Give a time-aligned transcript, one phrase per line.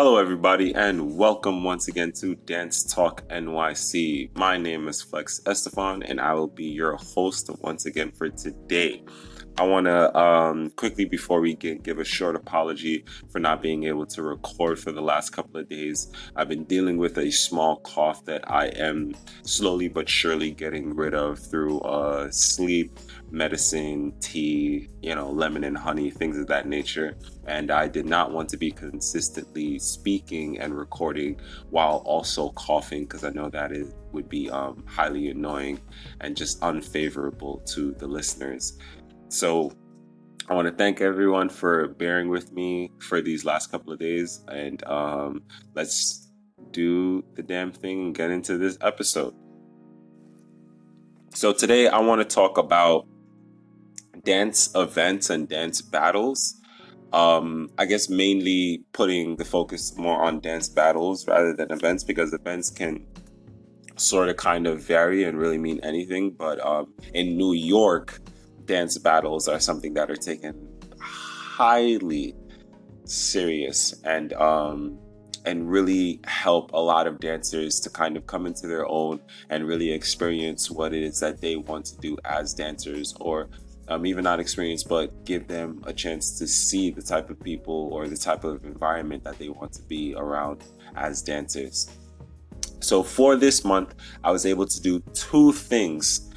[0.00, 4.30] Hello, everybody, and welcome once again to Dance Talk NYC.
[4.38, 9.02] My name is Flex Estefan, and I will be your host once again for today.
[9.58, 13.84] I want to um, quickly, before we get, give a short apology for not being
[13.84, 16.12] able to record for the last couple of days.
[16.36, 21.12] I've been dealing with a small cough that I am slowly but surely getting rid
[21.12, 23.00] of through uh, sleep,
[23.32, 27.16] medicine, tea, you know, lemon and honey, things of that nature.
[27.48, 33.24] And I did not want to be consistently speaking and recording while also coughing because
[33.24, 35.80] I know that it would be um, highly annoying
[36.20, 38.78] and just unfavorable to the listeners.
[39.28, 39.72] So
[40.48, 44.42] I want to thank everyone for bearing with me for these last couple of days,
[44.48, 45.42] and um,
[45.74, 46.30] let's
[46.70, 49.34] do the damn thing and get into this episode.
[51.34, 53.06] So today I want to talk about
[54.24, 56.54] dance events and dance battles.
[57.12, 62.32] Um, I guess mainly putting the focus more on dance battles rather than events because
[62.32, 63.06] events can
[63.96, 66.30] sort of kind of vary and really mean anything.
[66.30, 68.20] But um, in New York,
[68.68, 70.54] dance battles are something that are taken
[71.00, 72.36] highly
[73.04, 74.96] serious and um,
[75.44, 79.18] and really help a lot of dancers to kind of come into their own
[79.50, 83.48] and really experience what it is that they want to do as dancers or
[83.88, 87.88] um, even not experience but give them a chance to see the type of people
[87.92, 90.62] or the type of environment that they want to be around
[90.94, 91.90] as dancers.
[92.80, 96.27] So for this month i was able to do two things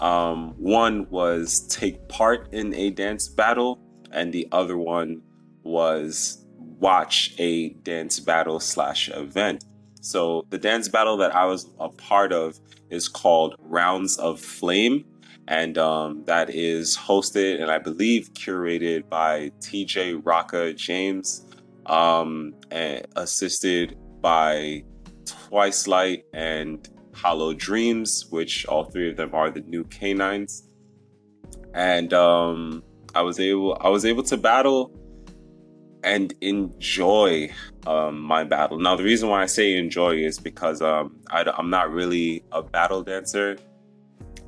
[0.00, 3.80] um, one was take part in a dance battle,
[4.12, 5.22] and the other one
[5.62, 9.64] was watch a dance battle slash event.
[10.00, 12.58] So the dance battle that I was a part of
[12.90, 15.04] is called Rounds of Flame,
[15.48, 21.44] and um, that is hosted and I believe curated by TJ Rocka James,
[21.86, 24.84] um, and assisted by
[25.24, 26.88] Twice Light and
[27.18, 30.62] Hollow Dreams, which all three of them are the new canines.
[31.74, 32.82] And um,
[33.14, 34.94] I was able I was able to battle
[36.04, 37.50] and enjoy
[37.86, 38.78] um, my battle.
[38.78, 42.62] Now, the reason why I say enjoy is because um, I, am not really a
[42.62, 43.58] battle dancer.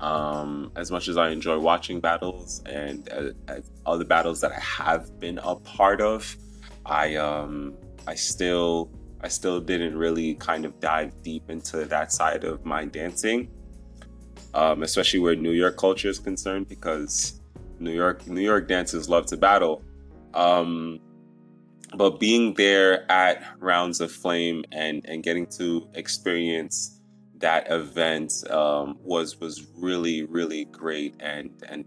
[0.00, 3.08] Um, as much as I enjoy watching battles and
[3.48, 6.36] uh, other battles that I have been a part of,
[6.84, 7.74] I um,
[8.06, 8.90] I still
[9.20, 13.48] I still didn't really kind of dive deep into that side of my dancing,
[14.54, 17.40] um, especially where New York culture is concerned, because
[17.78, 19.82] New York New York dancers love to battle.
[20.34, 21.00] Um,
[21.94, 27.00] but being there at Rounds of Flame and and getting to experience
[27.38, 31.84] that event um, was was really really great, and and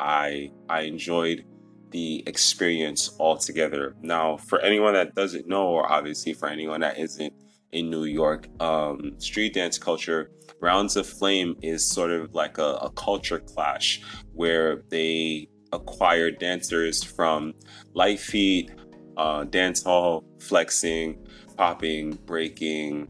[0.00, 1.44] I I enjoyed
[1.92, 3.94] the experience altogether.
[4.02, 7.32] Now, for anyone that doesn't know, or obviously for anyone that isn't
[7.72, 12.74] in New York, um, street dance culture, Rounds of Flame is sort of like a,
[12.82, 14.02] a culture clash
[14.32, 17.54] where they acquire dancers from
[17.94, 18.70] litefeet,
[19.16, 21.26] uh, dance hall, flexing,
[21.56, 23.08] popping, breaking,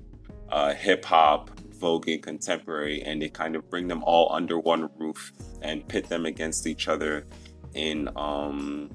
[0.50, 5.32] uh, hip hop, voguing, contemporary, and they kind of bring them all under one roof
[5.62, 7.26] and pit them against each other
[7.74, 8.90] in um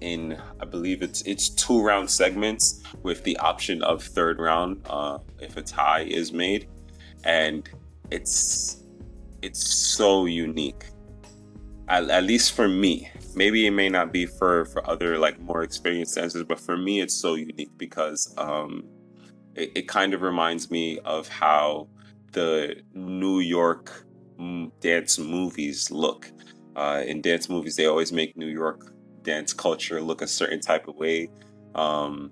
[0.00, 5.18] in I believe it's it's two round segments with the option of third round uh,
[5.40, 6.68] if a tie is made,
[7.24, 7.68] and
[8.10, 8.82] it's
[9.42, 10.84] it's so unique.
[11.88, 15.62] At, at, least for me, maybe it may not be for for other like more
[15.62, 18.84] experienced dancers, but for me, it's so unique because um,
[19.54, 21.88] it, it kind of reminds me of how
[22.32, 24.06] the New York
[24.80, 26.30] dance movies look
[26.80, 30.88] uh, in dance movies, they always make New York dance culture look a certain type
[30.88, 31.28] of way,
[31.74, 32.30] um,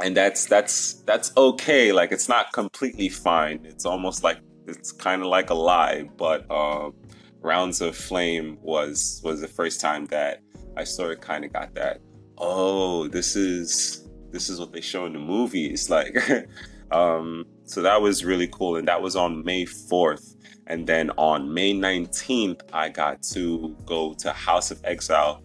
[0.00, 1.90] and that's that's that's okay.
[1.90, 3.58] Like it's not completely fine.
[3.64, 4.38] It's almost like
[4.68, 6.08] it's kind of like a lie.
[6.16, 6.94] But um,
[7.40, 10.40] Rounds of Flame was was the first time that
[10.76, 12.00] I sort of kind of got that.
[12.38, 15.90] Oh, this is this is what they show in the movies.
[15.98, 16.16] Like,
[16.92, 20.36] um, so that was really cool, and that was on May fourth.
[20.68, 25.42] And then on May 19th, I got to go to House of Exile,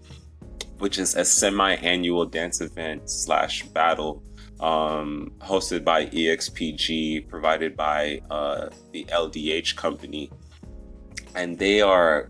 [0.79, 4.21] which is a semi-annual dance event slash battle
[4.59, 10.31] um, hosted by EXPG, provided by uh, the LDH company,
[11.35, 12.29] and they are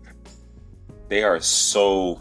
[1.08, 2.20] they are so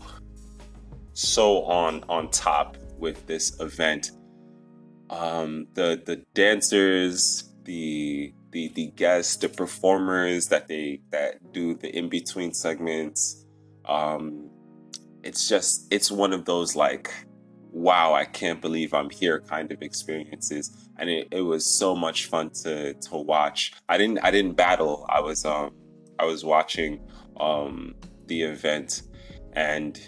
[1.14, 4.12] so on on top with this event.
[5.10, 11.90] Um, the the dancers, the the the guests, the performers that they that do the
[11.96, 13.46] in between segments.
[13.86, 14.50] Um,
[15.24, 17.12] it's just it's one of those like
[17.74, 20.88] wow, I can't believe I'm here kind of experiences.
[21.00, 23.74] And it, it was so much fun to to watch.
[23.90, 25.06] I didn't I didn't battle.
[25.10, 25.72] I was um
[26.20, 27.02] I was watching
[27.40, 27.96] um
[28.28, 29.02] the event
[29.54, 30.00] and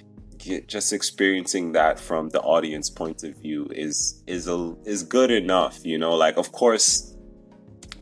[0.68, 5.84] just experiencing that from the audience point of view is is a is good enough,
[5.84, 7.15] you know, like of course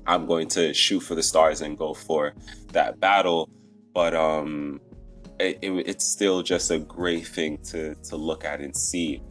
[0.05, 2.33] I'm going to shoot for the stars and go for
[2.71, 3.49] that battle,
[3.93, 4.81] but um
[5.39, 9.21] it, it, it's still just a great thing to to look at and see.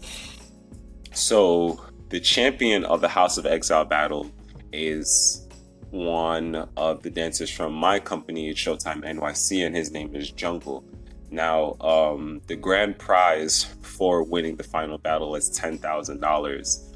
[1.12, 4.30] So the champion of the House of Exile battle
[4.72, 5.46] is
[5.90, 10.84] one of the dancers from my company, Showtime NYC, and his name is Jungle.
[11.30, 16.94] Now, um, the grand prize for winning the final battle is ten thousand dollars,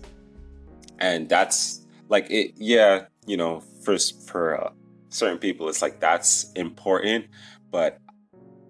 [0.98, 2.52] and that's like it.
[2.56, 4.70] Yeah, you know, for for uh,
[5.08, 7.26] certain people, it's like that's important,
[7.70, 7.98] but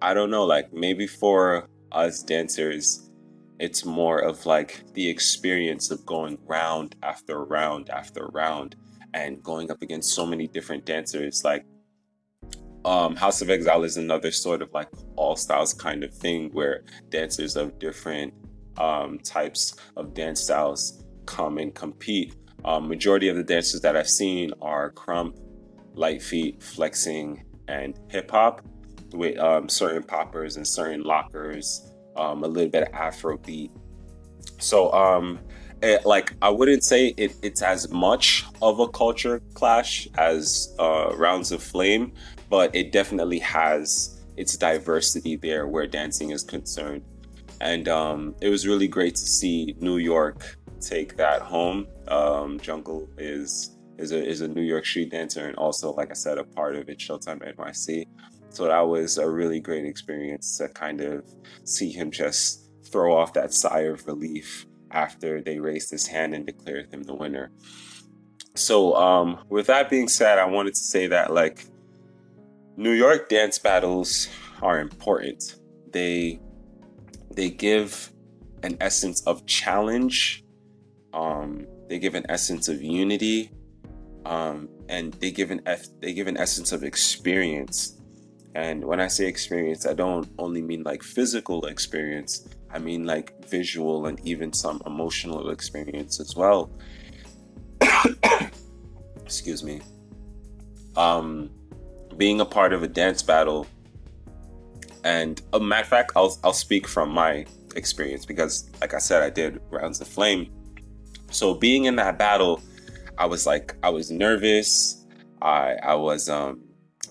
[0.03, 3.11] I don't know, like maybe for us dancers,
[3.59, 8.77] it's more of like the experience of going round after round after round
[9.15, 11.43] and going up against so many different dancers.
[11.44, 11.65] Like,
[12.85, 16.85] um, House of Exile is another sort of like all styles kind of thing where
[17.09, 18.35] dancers of different
[18.77, 22.35] um, types of dance styles come and compete.
[22.67, 25.39] Um, majority of the dances that I've seen are krump,
[25.95, 28.63] light feet, flexing, and hip hop
[29.13, 33.71] with um, certain poppers and certain lockers, um, a little bit of Afro beat.
[34.59, 35.39] So, um,
[35.83, 41.12] it, like, I wouldn't say it, it's as much of a culture clash as uh,
[41.15, 42.12] Rounds of Flame,
[42.51, 47.03] but it definitely has its diversity there where dancing is concerned.
[47.61, 51.87] And um, it was really great to see New York take that home.
[52.09, 56.15] Um, Jungle is is a is a New York street dancer and also, like I
[56.15, 58.06] said, a part of it Showtime NYC.
[58.50, 61.25] So that was a really great experience to kind of
[61.65, 66.47] see him just throw off that sigh of relief after they raised his hand and
[66.47, 67.50] declared him the winner.
[68.55, 71.67] So, um, with that being said, I wanted to say that like
[72.77, 74.29] New York dance battles
[74.62, 75.56] are important.
[75.93, 76.41] They
[77.35, 78.12] they give
[78.62, 80.43] an essence of challenge.
[81.17, 83.51] Um, they give an essence of unity,
[84.25, 85.63] um, and they give an
[86.01, 87.97] they give an essence of experience
[88.57, 93.47] and when I say experience, I don't only mean like physical experience, I mean like
[93.47, 96.71] visual and even some emotional experience as well.
[99.23, 99.83] Excuse me.
[100.97, 101.51] Um,
[102.17, 103.67] being a part of a dance battle,
[105.05, 107.45] and a matter of fact, I'll, I'll speak from my
[107.77, 110.51] experience because, like I said, I did Rounds of Flame.
[111.37, 112.62] So being in that battle,
[113.19, 115.05] I was like, I was nervous.
[115.43, 116.62] I I was um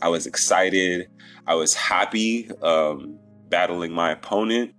[0.01, 1.09] I was excited.
[1.45, 3.19] I was happy um,
[3.49, 4.73] battling my opponent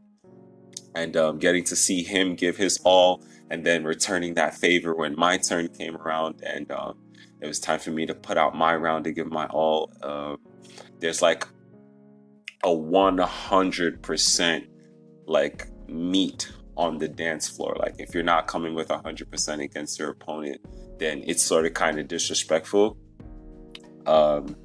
[0.97, 5.15] and um, getting to see him give his all and then returning that favor when
[5.17, 6.99] my turn came around and um,
[7.41, 9.93] it was time for me to put out my round to give my all.
[10.03, 10.35] Uh,
[10.99, 11.47] there's like
[12.65, 14.67] a 100%
[15.29, 17.77] like meat on the dance floor.
[17.79, 20.61] Like if you're not coming with 100% against your opponent,
[20.99, 22.97] then it's sort of kind of disrespectful.
[24.07, 24.57] Um,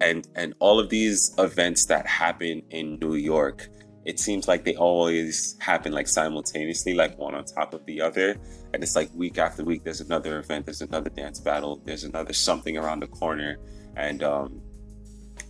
[0.00, 3.68] and and all of these events that happen in New York,
[4.04, 8.36] it seems like they always happen like simultaneously, like one on top of the other.
[8.72, 12.32] And it's like week after week, there's another event, there's another dance battle, there's another
[12.32, 13.58] something around the corner.
[13.96, 14.62] And um,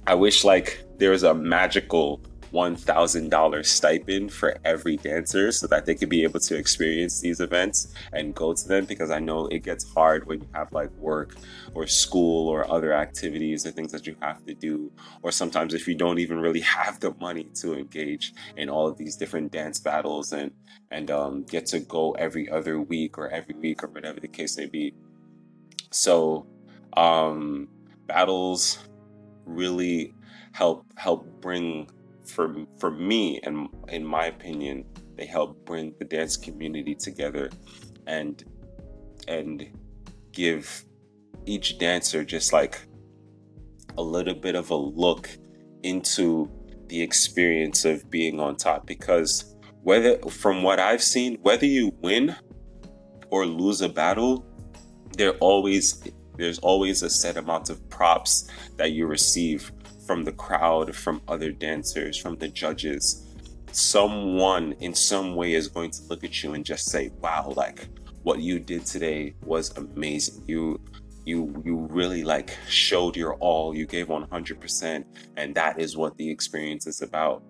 [0.06, 5.94] I wish like there was a magical $1,000 stipend for every dancer so that they
[5.94, 9.60] could be able to experience these events and go to them because I know it
[9.60, 11.36] gets hard when you have like work
[11.74, 14.90] or school or other activities or things that you have to do.
[15.22, 18.98] Or sometimes if you don't even really have the money to engage in all of
[18.98, 20.50] these different dance battles and,
[20.90, 24.56] and um, get to go every other week or every week or whatever the case
[24.56, 24.92] may be.
[25.90, 26.46] So,
[26.96, 27.68] um,
[28.06, 28.78] battles
[29.44, 30.14] really
[30.52, 31.88] help help bring
[32.30, 34.84] for for me and in my opinion,
[35.16, 37.50] they help bring the dance community together
[38.06, 38.44] and
[39.28, 39.68] and
[40.32, 40.84] give
[41.46, 42.80] each dancer just like
[43.98, 45.28] a little bit of a look
[45.82, 46.50] into
[46.86, 52.36] the experience of being on top because whether from what I've seen, whether you win
[53.30, 54.44] or lose a battle,
[55.16, 56.02] there always
[56.36, 59.72] there's always a set amount of props that you receive
[60.10, 63.28] from the crowd, from other dancers, from the judges.
[63.70, 67.86] Someone in some way is going to look at you and just say, "Wow, like
[68.24, 70.42] what you did today was amazing.
[70.48, 70.80] You
[71.24, 73.72] you you really like showed your all.
[73.72, 75.04] You gave 100%,
[75.36, 77.44] and that is what the experience is about."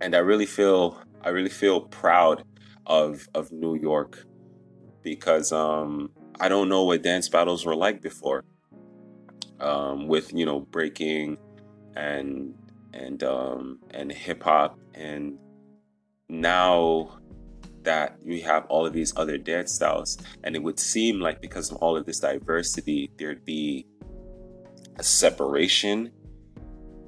[0.00, 2.44] And I really feel I really feel proud
[2.86, 4.24] of of New York
[5.02, 8.42] because um, I don't know what dance battles were like before.
[9.62, 11.38] Um, with you know breaking
[11.96, 12.54] and
[12.92, 14.78] and um, and hip hop.
[14.94, 15.38] And
[16.28, 17.18] now
[17.82, 21.70] that we have all of these other dance styles and it would seem like because
[21.70, 23.86] of all of this diversity there'd be
[24.96, 26.12] a separation.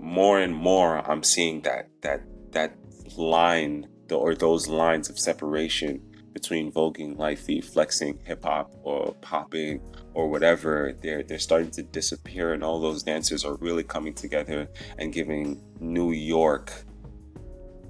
[0.01, 2.21] More and more i'm seeing that that
[2.51, 2.77] that
[3.17, 6.03] line or those lines of separation
[6.35, 9.81] between voguing lifey flexing hip-hop or popping
[10.15, 14.69] or whatever they're they're starting to disappear and all those dancers are really coming together
[14.99, 16.85] and giving new york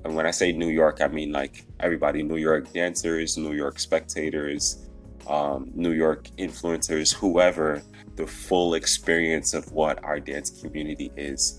[0.04, 3.78] and when I say New York, I mean like everybody New York dancers, New York
[3.78, 4.87] spectators,
[5.26, 7.83] um, New York influencers, whoever,
[8.16, 11.59] the full experience of what our dance community is.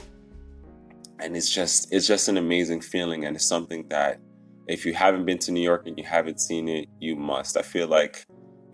[1.20, 4.20] And it's just it's just an amazing feeling and it's something that
[4.68, 7.58] if you haven't been to New York and you haven't seen it, you must.
[7.58, 8.26] I feel like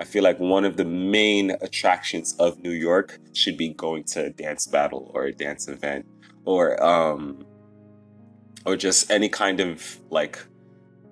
[0.02, 4.26] I feel like one of the main attractions of New York should be going to
[4.26, 6.08] a dance battle or a dance event
[6.44, 7.46] or um,
[8.66, 10.40] or just any kind of like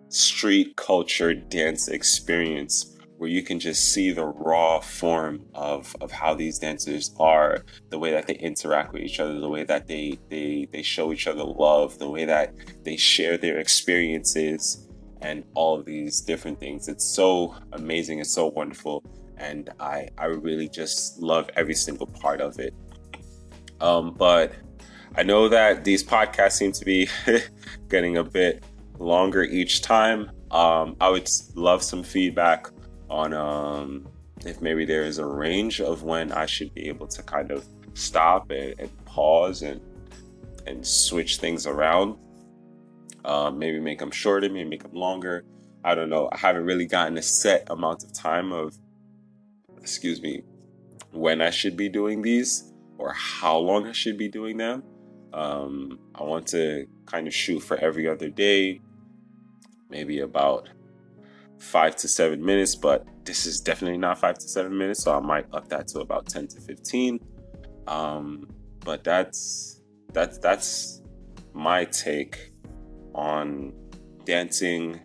[0.07, 6.33] street culture dance experience where you can just see the raw form of, of how
[6.33, 10.17] these dancers are, the way that they interact with each other, the way that they,
[10.29, 12.55] they, they show each other love, the way that
[12.85, 14.88] they share their experiences,
[15.21, 16.87] and all of these different things.
[16.87, 19.03] It's so amazing, it's so wonderful,
[19.37, 22.73] and I, I really just love every single part of it.
[23.81, 24.53] Um, but
[25.15, 27.09] I know that these podcasts seem to be
[27.89, 28.63] getting a bit
[28.99, 30.31] longer each time.
[30.51, 32.67] Um, I would love some feedback
[33.09, 34.07] on um,
[34.45, 37.65] if maybe there is a range of when I should be able to kind of
[37.93, 39.81] stop and, and pause and
[40.67, 42.17] and switch things around.
[43.25, 45.45] Um, maybe make them shorter, maybe make them longer.
[45.83, 46.29] I don't know.
[46.31, 48.77] I haven't really gotten a set amount of time of,
[49.77, 50.43] excuse me,
[51.11, 54.83] when I should be doing these or how long I should be doing them.
[55.33, 58.81] Um, I want to kind of shoot for every other day,
[59.89, 60.69] maybe about
[61.59, 65.19] five to seven minutes, but this is definitely not five to seven minutes, so I
[65.19, 67.19] might up that to about 10 to 15.
[67.87, 68.47] Um,
[68.83, 69.81] but that's
[70.13, 71.01] that's that's
[71.53, 72.48] my take
[73.19, 73.73] on
[74.23, 74.97] dancing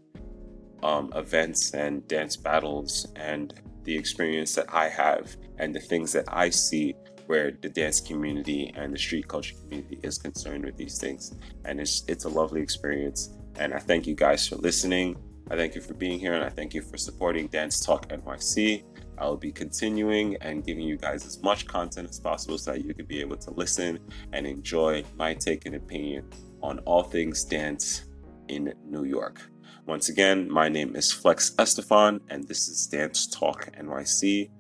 [0.85, 6.27] um, events and dance battles and the experience that I have and the things that
[6.29, 6.95] I see
[7.27, 11.35] where the dance community and the street culture community is concerned with these things.
[11.65, 13.31] And it's it's a lovely experience.
[13.59, 15.17] And I thank you guys for listening.
[15.51, 18.85] I thank you for being here and I thank you for supporting Dance Talk NYC.
[19.19, 22.85] I will be continuing and giving you guys as much content as possible so that
[22.85, 23.99] you can be able to listen
[24.33, 26.31] and enjoy my take and opinion
[26.65, 28.07] on all things dance
[28.49, 29.51] in New York.
[29.87, 34.51] Once again, my name is Flex Estefan, and this is Dance Talk NYC.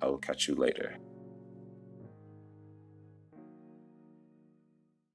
[0.00, 0.96] I will catch you later.